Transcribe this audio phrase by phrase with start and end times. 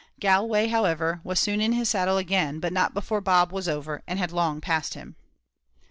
[0.19, 4.17] Galway, however, was soon in his saddle again, but not before Bob was over, and
[4.17, 5.15] had long passed him.